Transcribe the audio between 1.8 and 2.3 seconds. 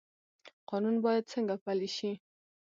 شي؟